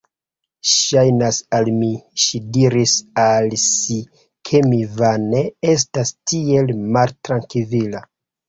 [0.75, 1.89] Ŝajnas al mi,
[2.23, 3.99] ŝi diris al si,
[4.51, 8.07] ke mi vane estas tiel maltrankvila.